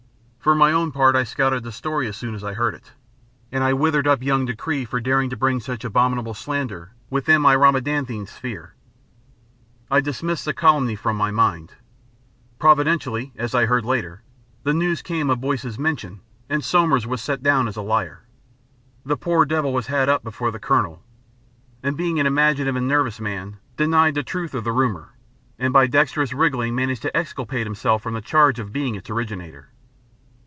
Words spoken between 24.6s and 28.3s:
the rumour and by dexterous wriggling managed to exculpate himself from the